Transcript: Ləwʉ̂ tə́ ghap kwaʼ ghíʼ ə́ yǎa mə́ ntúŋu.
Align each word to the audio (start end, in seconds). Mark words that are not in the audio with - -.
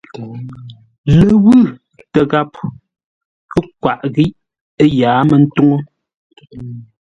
Ləwʉ̂ 1.19 1.57
tə́ 2.13 2.23
ghap 2.31 2.51
kwaʼ 3.81 4.01
ghíʼ 4.15 4.33
ə́ 4.81 4.87
yǎa 4.97 5.19
mə́ 5.27 5.37
ntúŋu. 5.43 5.77